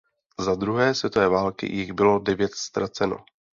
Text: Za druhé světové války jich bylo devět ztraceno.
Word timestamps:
Za 0.39 0.55
druhé 0.55 0.95
světové 0.95 1.29
války 1.29 1.65
jich 1.75 1.93
bylo 1.93 2.19
devět 2.19 2.55
ztraceno. 2.55 3.25